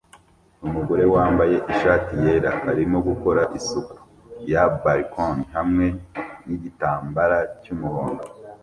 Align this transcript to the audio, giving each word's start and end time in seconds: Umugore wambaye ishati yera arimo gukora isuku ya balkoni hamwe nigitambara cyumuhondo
Umugore 0.67 1.03
wambaye 1.13 1.55
ishati 1.73 2.13
yera 2.23 2.51
arimo 2.69 2.97
gukora 3.07 3.41
isuku 3.59 3.95
ya 4.51 4.63
balkoni 4.81 5.43
hamwe 5.55 5.85
nigitambara 6.45 7.37
cyumuhondo 7.63 8.23